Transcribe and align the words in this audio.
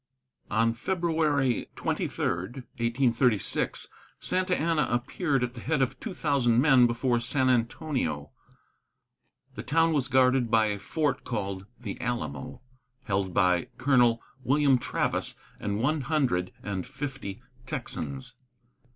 On 0.49 0.73
February 0.73 1.69
23, 1.75 2.25
1836, 2.25 3.87
Santa 4.17 4.59
Anna 4.59 4.87
appeared 4.89 5.43
at 5.43 5.53
the 5.53 5.61
head 5.61 5.83
of 5.83 5.99
two 5.99 6.15
thousand 6.15 6.59
men 6.59 6.87
before 6.87 7.19
San 7.19 7.51
Antonio. 7.51 8.31
The 9.53 9.61
town 9.61 9.93
was 9.93 10.07
guarded 10.07 10.49
by 10.49 10.65
a 10.69 10.79
fort 10.79 11.23
called 11.23 11.67
the 11.79 12.01
Alamo, 12.01 12.63
held 13.03 13.31
by 13.31 13.67
Colonel 13.77 14.23
William 14.43 14.79
Travis 14.79 15.35
and 15.59 15.77
one 15.79 16.01
hundred 16.01 16.51
and 16.63 16.87
fifty 16.87 17.43
Texans. 17.67 18.33